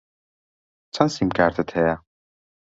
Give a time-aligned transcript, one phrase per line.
[0.93, 1.95] چەند سیمکارتت هەیە؟